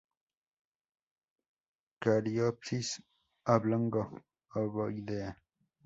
[2.05, 2.89] Cariopsis
[3.53, 5.29] oblongo-ovoidea.